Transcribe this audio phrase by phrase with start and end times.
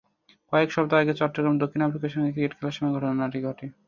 [0.53, 3.65] কয়েক সপ্তাহ আগে চট্টগ্রামে দক্ষিণ আফ্রিকার সঙ্গে ক্রিকেট খেলার সময় ঘটনাটি ঘটে।